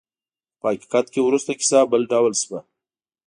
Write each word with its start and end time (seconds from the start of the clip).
خو 0.55 0.57
په 0.63 0.67
حقیقت 0.71 1.05
کې 1.13 1.19
وروسته 1.23 1.51
کیسه 1.59 1.79
بل 1.91 2.01
ډول 2.11 2.33
شوه. 2.41 2.59